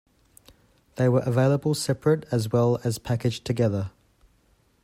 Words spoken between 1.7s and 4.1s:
separate as well as packaged together.